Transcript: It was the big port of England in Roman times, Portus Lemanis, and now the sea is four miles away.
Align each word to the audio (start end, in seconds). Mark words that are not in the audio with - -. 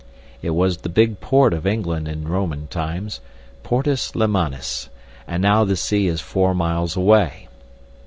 It 0.41 0.55
was 0.55 0.77
the 0.77 0.89
big 0.89 1.19
port 1.19 1.53
of 1.53 1.67
England 1.67 2.07
in 2.07 2.27
Roman 2.27 2.65
times, 2.65 3.19
Portus 3.61 4.15
Lemanis, 4.15 4.89
and 5.27 5.43
now 5.43 5.63
the 5.63 5.75
sea 5.75 6.07
is 6.07 6.21
four 6.21 6.55
miles 6.55 6.97
away. 6.97 7.49